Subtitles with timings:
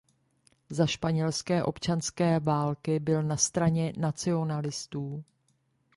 [0.69, 5.23] Za španělské občanské války byl na straně nacionalistů.